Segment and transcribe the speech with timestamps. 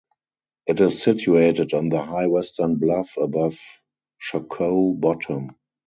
[0.65, 3.59] It is situated on the high western bluff above
[4.17, 5.55] Shockoe Bottom.